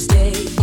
stay. 0.00 0.59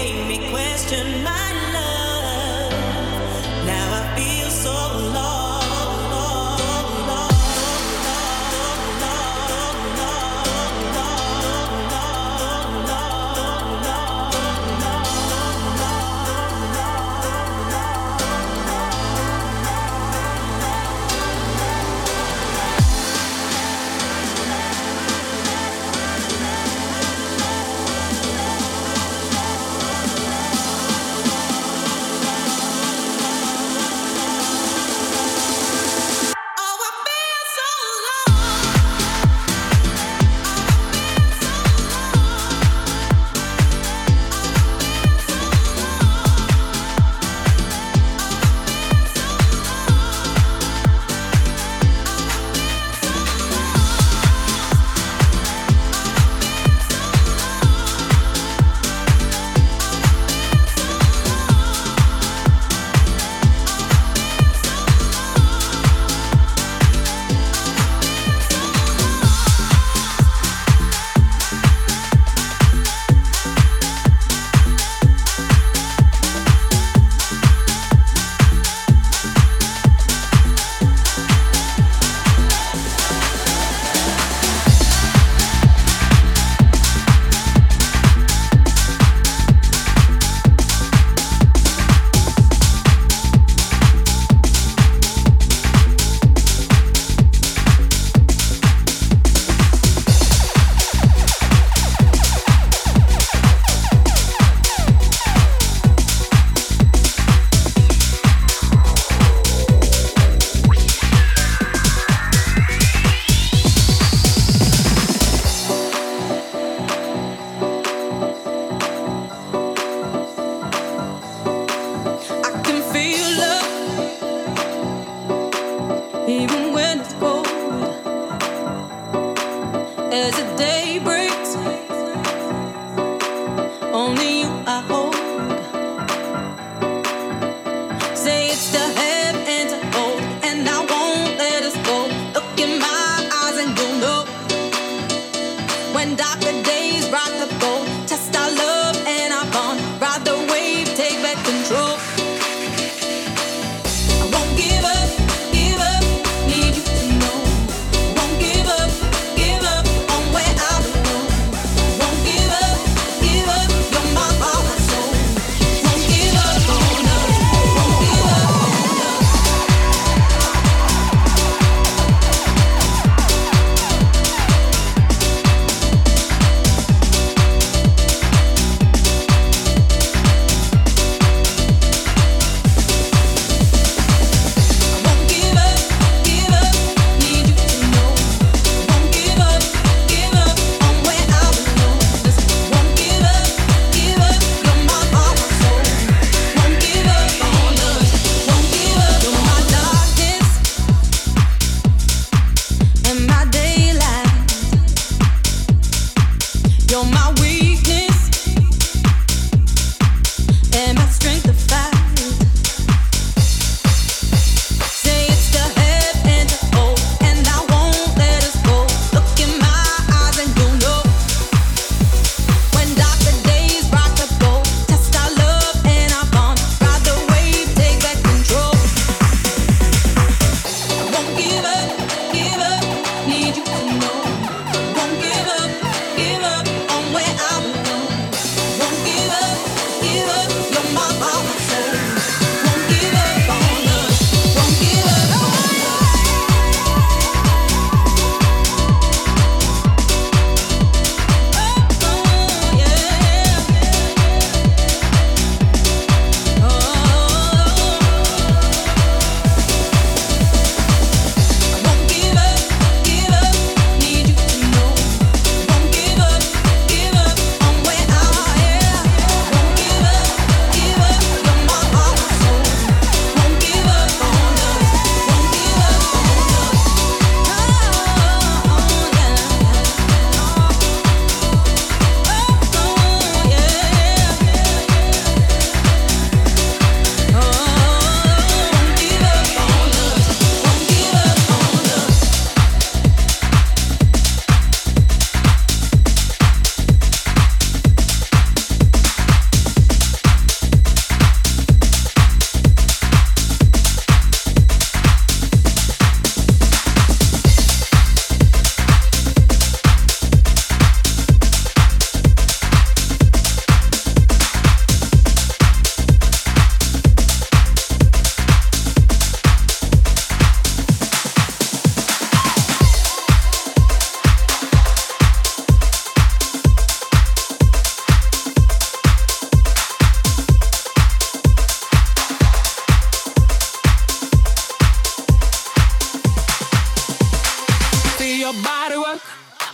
Give 0.00 0.16
up 0.16 0.48
on 0.48 0.52
where 0.52 1.59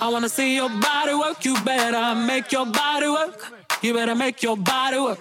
I 0.07 0.09
wanna 0.09 0.29
see 0.29 0.55
your 0.55 0.69
body 0.69 1.15
work. 1.15 1.45
You 1.45 1.61
better 1.65 2.15
make 2.15 2.53
your 2.53 2.65
body 2.65 3.09
work. 3.09 3.43
You 3.83 3.93
better 3.93 4.15
make 4.15 4.41
your 4.41 4.57
body 4.57 5.01
work. 5.01 5.19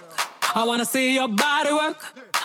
I 0.54 0.64
wanna 0.64 0.84
see 0.84 1.12
your 1.12 1.26
body 1.26 1.72
work. 1.72 1.98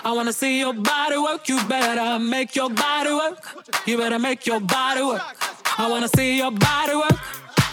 I 0.04 0.12
wanna 0.12 0.34
see 0.34 0.58
your 0.58 0.74
body 0.74 1.18
work. 1.18 1.48
You 1.48 1.64
better 1.66 2.18
make 2.18 2.56
your 2.56 2.72
body 2.72 3.14
work. 3.14 3.38
You 3.86 3.96
better 4.00 4.18
make 4.18 4.48
your 4.48 4.60
body 4.60 5.04
work. 5.04 5.22
I 5.78 5.88
wanna 5.88 6.08
see 6.08 6.40
your 6.40 6.50
body 6.50 6.96
work. 6.96 7.20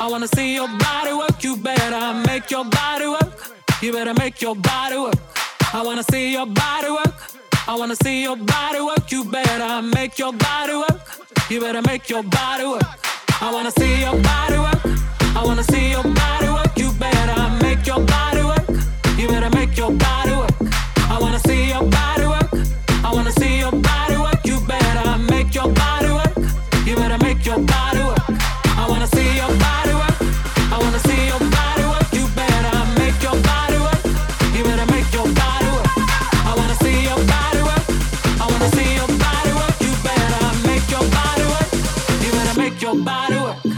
I 0.01 0.07
wanna 0.07 0.29
see 0.29 0.55
your 0.55 0.69
body 0.69 1.15
work. 1.15 1.43
You 1.43 1.57
better 1.57 2.23
make 2.29 2.51
your 2.51 2.67
body 2.67 3.07
work. 3.07 3.33
You 3.81 3.93
better 3.93 4.13
make 4.13 4.43
your 4.43 4.55
body 4.55 4.99
work. 4.99 5.21
I 5.73 5.83
wanna 5.83 6.05
see 6.11 6.31
your 6.31 6.45
body 6.45 6.91
work. 6.91 7.15
I 7.67 7.75
wanna 7.75 7.97
see 7.97 8.23
your 8.23 8.37
body 8.37 8.81
work. 8.83 9.11
You 9.11 9.25
better 9.25 9.81
make 9.81 10.19
your 10.19 10.35
body 10.35 10.75
work. 10.75 11.01
You 11.49 11.59
better 11.59 11.81
make 11.81 12.11
your 12.11 12.23
body 12.23 12.67
work. 12.67 12.85
I 13.41 13.53
wanna 13.53 13.71
see 13.79 14.01
your 14.01 14.17
body 14.21 14.59
work. 14.59 14.81
I 15.37 15.43
wanna 15.45 15.63
see 15.65 15.91
your 15.91 16.03
body 16.03 16.49
work. 16.49 16.77
You 16.77 16.91
better 16.93 17.65
make 17.65 17.87
your 17.87 18.01
body 18.01 18.43
work. 18.43 18.67
You 19.17 19.29
better 19.29 19.51
make 19.51 19.77
your 19.77 19.93
body 19.93 20.33
work. 20.33 20.51
I 21.09 21.19
wanna 21.21 21.39
see 21.41 21.69
your 21.69 21.85
body 21.85 22.27
work. 22.27 22.51
I 23.05 23.13
wanna 23.13 23.33
see 23.33 23.59
your 23.59 23.73
body 23.73 24.17
work. 24.17 24.45
You 24.45 24.59
better 24.67 25.19
make 25.31 25.55
your 25.55 25.69
body 25.73 26.11
work. 26.19 26.37
You 26.85 26.97
better 26.97 27.19
make 27.19 27.45
your 27.47 27.61
body 27.61 28.03
work. 28.11 28.29
I 28.77 28.87
wanna 28.89 29.07
see 29.09 29.37
your 29.37 29.53
body 29.67 29.95
work. 29.95 30.19
I 30.75 30.79
wanna 30.83 30.99
see 31.01 31.27
your 31.31 31.39
body 31.39 31.85
work. 31.93 32.09
You 32.13 32.27
better 32.35 32.77
make 32.99 33.23
your 33.23 33.37
body 33.43 33.68
your 42.95 43.05
body 43.05 43.35
work. 43.35 43.78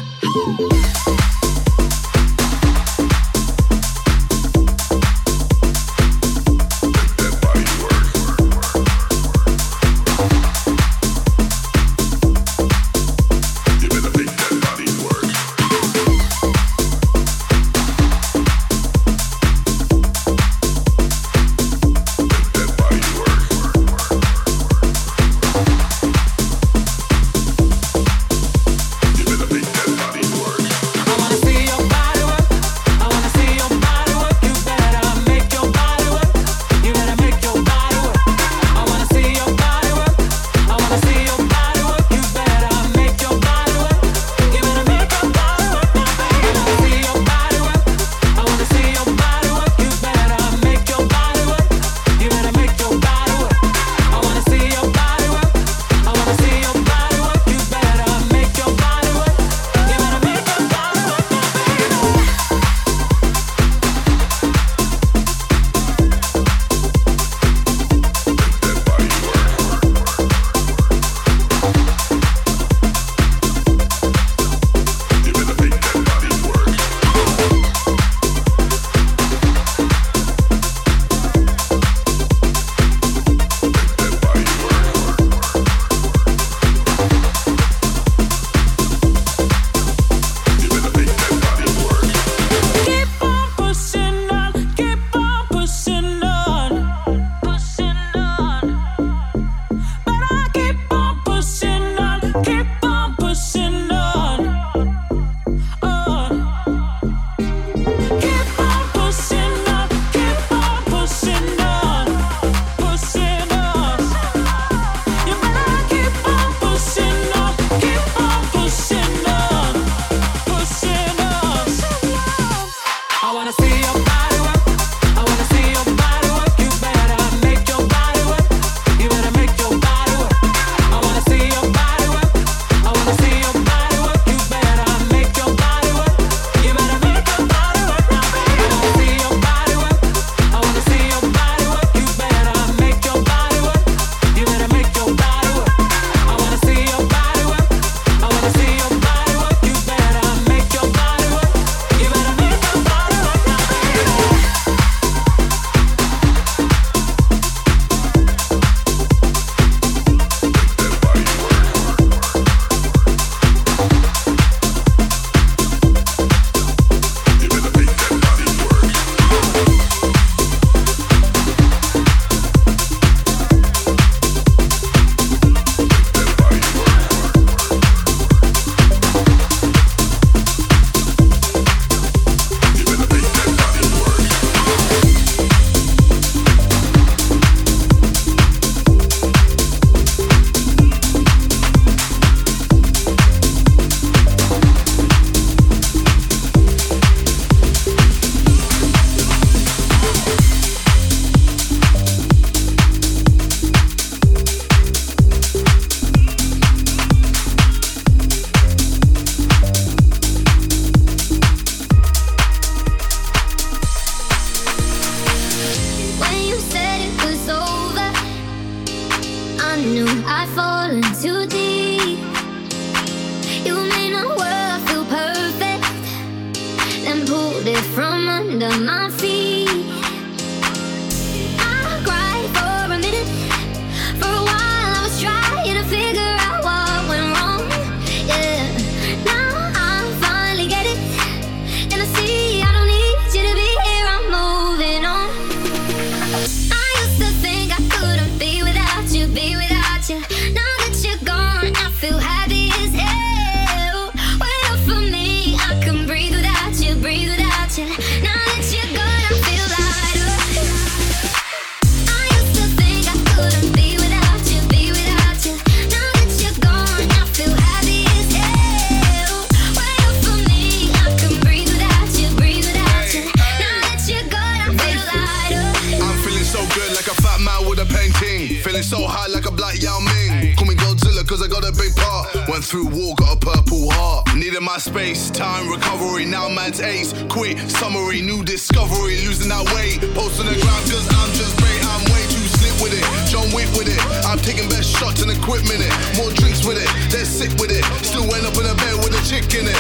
so 278.91 279.07
high 279.07 279.31
like 279.31 279.47
a 279.47 279.55
black 279.55 279.79
Yao 279.79 280.03
Ming. 280.03 280.59
Call 280.59 280.67
me 280.67 280.75
Godzilla 280.75 281.23
cause 281.23 281.39
I 281.39 281.47
got 281.47 281.63
a 281.63 281.71
big 281.71 281.95
part. 281.95 282.35
Went 282.51 282.67
through 282.67 282.91
war, 282.91 283.15
got 283.15 283.39
a 283.39 283.39
purple 283.39 283.87
heart. 283.95 284.35
Needed 284.35 284.67
my 284.67 284.83
space, 284.83 285.31
time, 285.31 285.71
recovery. 285.71 286.27
Now 286.27 286.51
man's 286.51 286.83
ace. 286.83 287.15
Quit, 287.31 287.55
summary, 287.71 288.19
new 288.19 288.43
discovery. 288.43 289.23
Losing 289.23 289.47
that 289.55 289.63
weight. 289.79 290.03
Post 290.11 290.43
on 290.43 290.51
the 290.51 290.59
ground 290.59 290.83
cause 290.91 291.07
I'm 291.07 291.31
just 291.39 291.55
great. 291.63 291.79
I'm 291.87 292.03
way 292.11 292.27
too 292.35 292.43
slick 292.59 292.75
with 292.83 292.91
it. 292.99 293.07
John 293.31 293.47
Wick 293.55 293.71
with 293.79 293.87
it. 293.87 294.03
I'm 294.27 294.43
taking 294.43 294.67
best 294.67 294.91
shots 294.91 295.23
and 295.23 295.31
equipment 295.31 295.87
it. 295.87 295.95
More 296.19 296.35
drinks 296.35 296.67
with 296.67 296.83
it. 296.83 296.91
They're 297.15 297.31
sick 297.31 297.55
with 297.63 297.71
it. 297.71 297.87
Still 298.03 298.27
went 298.27 298.43
up 298.43 298.59
in 298.59 298.67
a 298.67 298.75
bed 298.75 298.99
with 299.07 299.15
a 299.15 299.23
chick 299.23 299.47
in 299.55 299.71
it. 299.71 299.79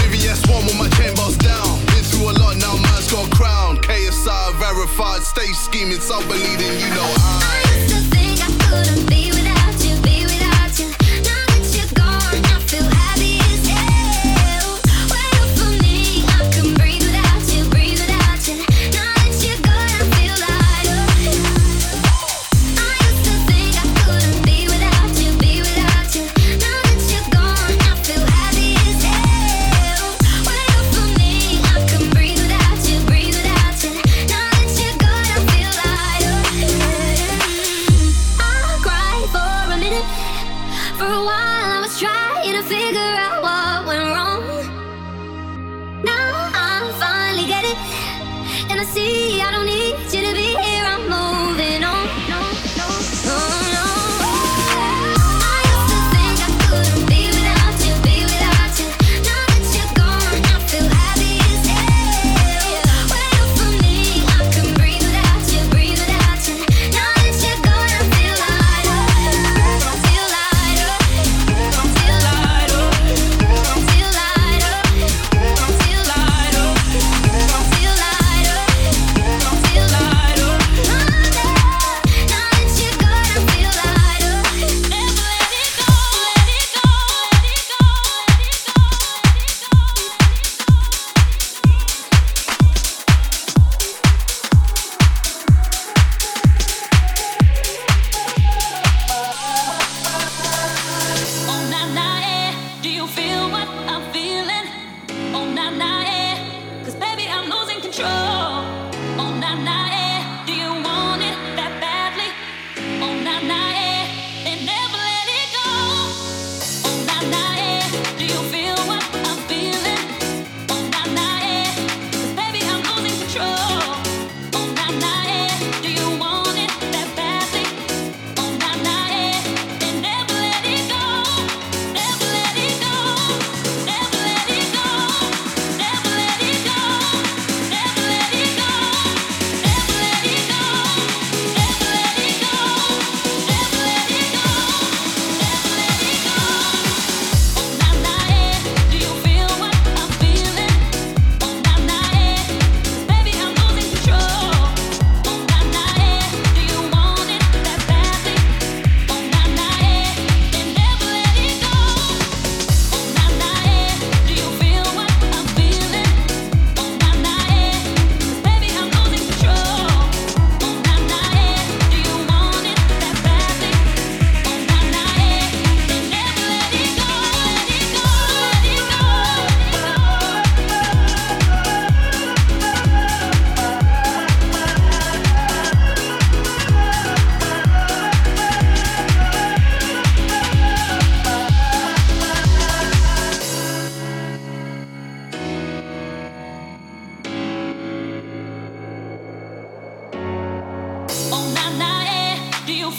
Vivian 0.00 0.40
Swan 0.40 0.64
with 0.64 0.80
my 0.80 0.88
chain 0.96 1.12
boss 1.20 1.36
down. 1.36 1.68
Been 1.92 2.00
through 2.00 2.32
a 2.32 2.34
lot, 2.40 2.56
now 2.56 2.80
man's 2.80 3.12
got 3.12 3.28
crown. 3.28 3.76
KSI 3.84 4.56
verified, 4.56 5.20
stay 5.20 5.52
scheming, 5.52 6.00
so 6.00 6.16
believing 6.24 6.80
you 6.80 6.88
know 6.96 7.12
I 7.20 7.65
couldn't 8.76 9.08
be 9.08 9.35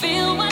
feel 0.00 0.36
my 0.36 0.47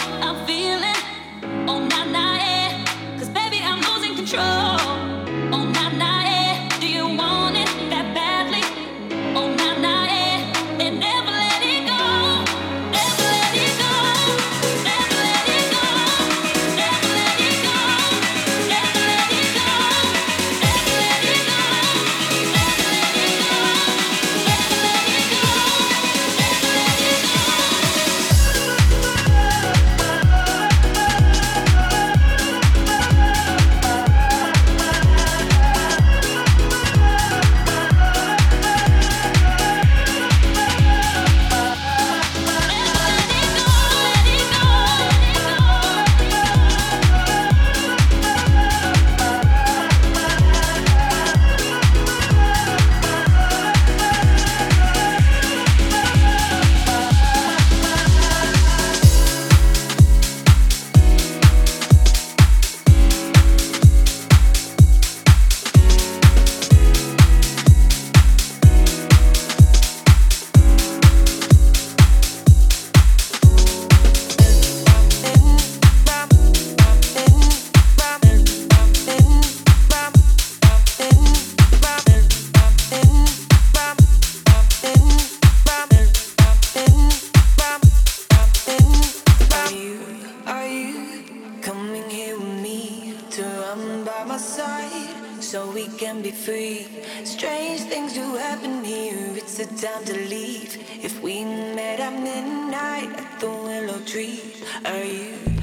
the 103.40 103.51
willow 103.51 103.99
tree, 104.07 104.40
are 104.85 105.05
you, 105.05 105.35
are 105.35 105.44
you 105.44 105.55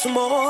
some 0.00 0.14
more? 0.14 0.49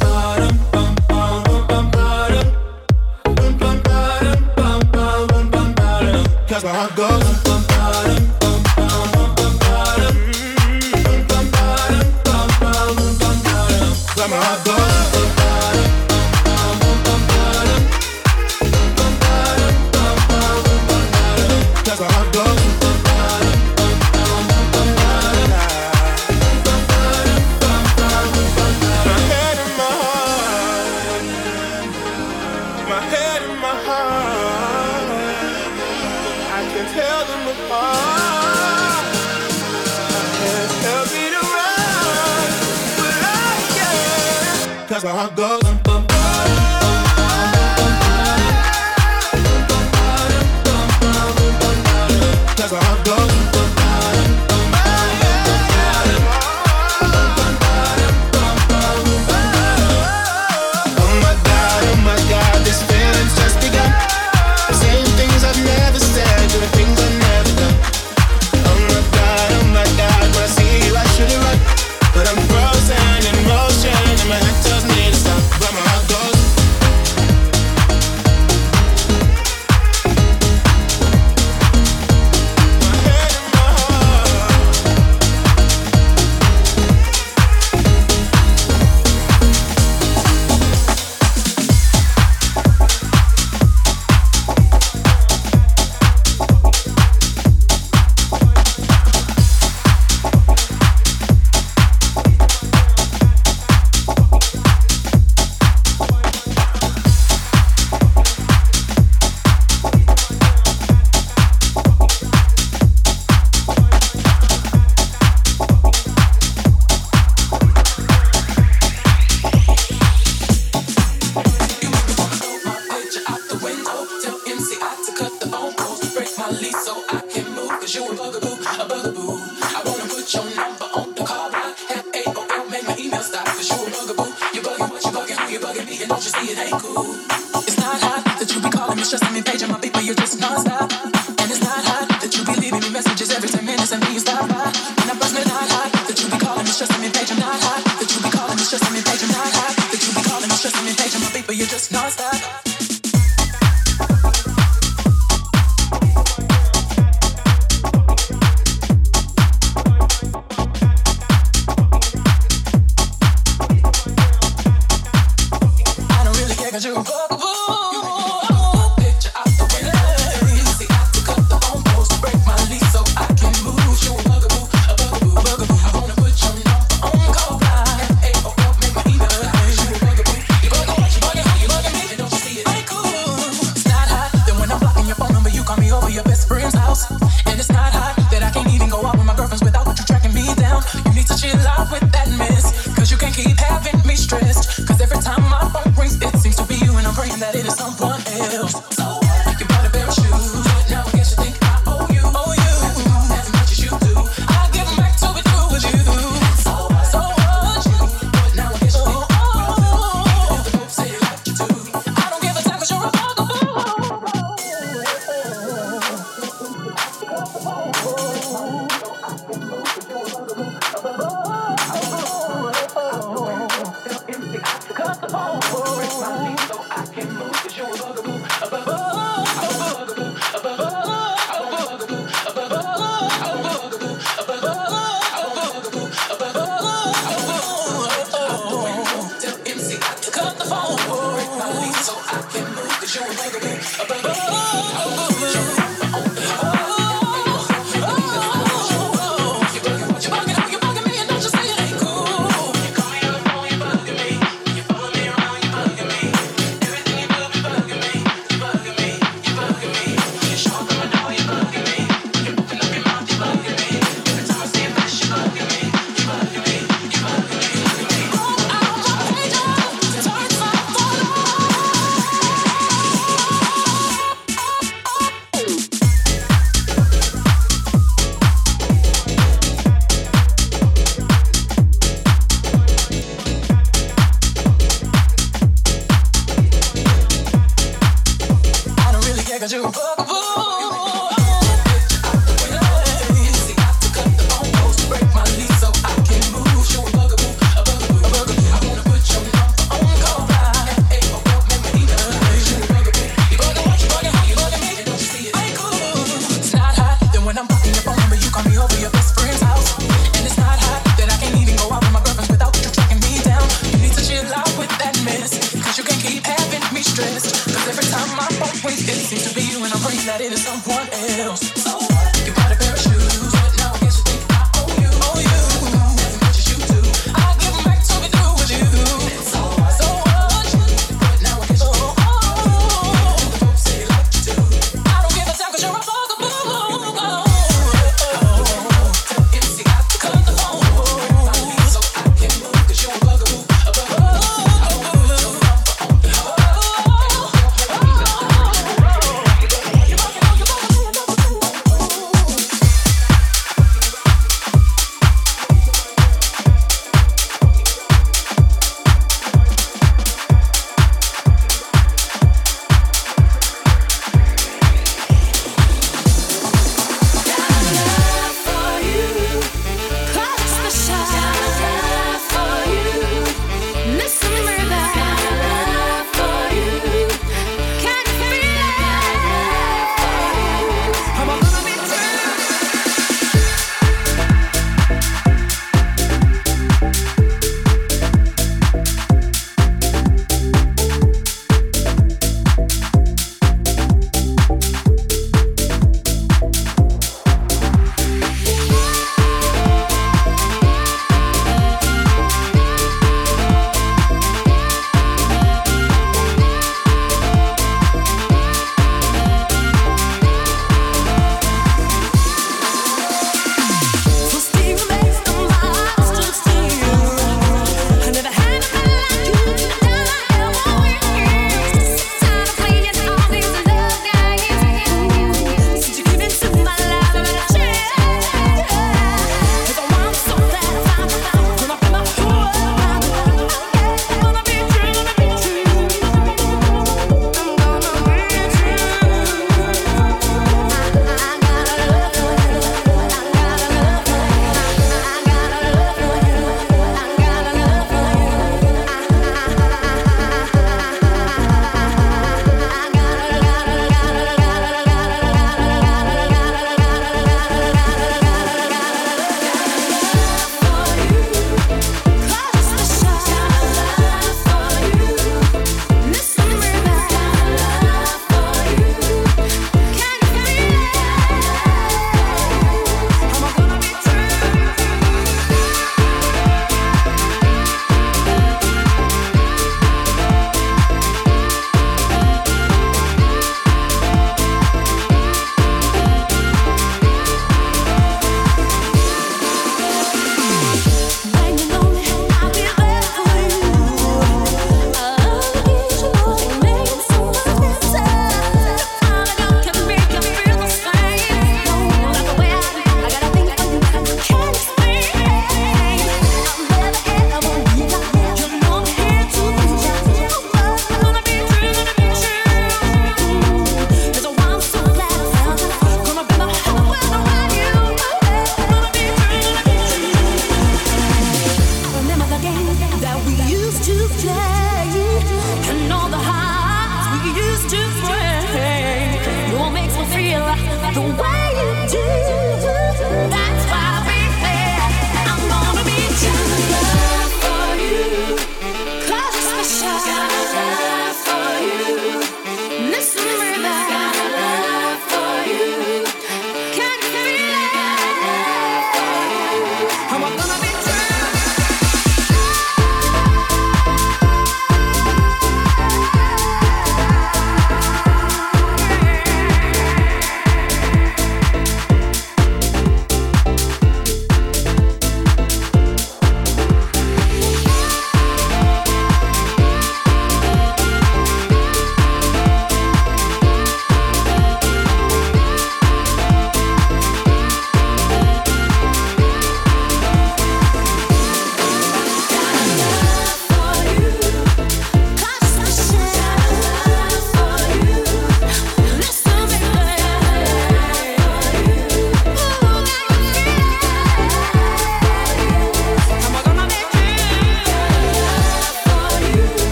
goes. 6.89 7.30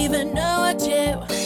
even 0.00 0.32
know 0.32 0.60
what 0.60 0.80
you 0.80 1.39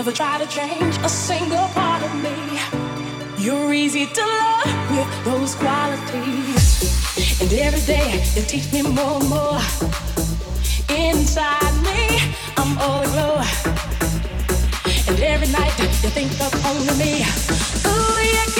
never 0.00 0.16
try 0.16 0.38
to 0.38 0.46
change 0.46 0.96
a 1.04 1.08
single 1.10 1.68
part 1.74 2.02
of 2.02 2.14
me. 2.22 2.58
You're 3.36 3.74
easy 3.74 4.06
to 4.06 4.22
love 4.22 4.90
with 4.96 5.24
those 5.26 5.54
qualities. 5.54 7.42
And 7.42 7.52
every 7.52 7.82
day 7.82 8.24
you 8.34 8.40
teach 8.44 8.72
me 8.72 8.80
more 8.80 9.20
and 9.20 9.28
more. 9.28 9.60
Inside 10.88 11.74
me, 11.88 12.18
I'm 12.56 12.78
all 12.78 13.02
aglow. 13.02 13.42
And 15.06 15.20
every 15.20 15.48
night 15.52 15.78
you 15.78 16.08
think 16.16 16.32
of 16.40 16.52
only 16.64 16.94
me. 16.96 17.12
Ooh, 17.86 18.24
yeah. 18.24 18.59